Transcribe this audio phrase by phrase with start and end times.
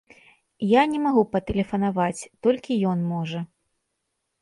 [0.67, 3.47] Я не магу патэлефанаваць, толькі ён можа.